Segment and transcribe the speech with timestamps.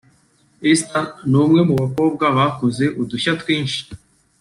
[0.69, 3.81] Esther ni umwe mu bakobwa bakoze udushya twinshi